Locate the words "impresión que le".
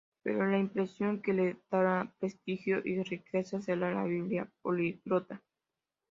0.57-1.57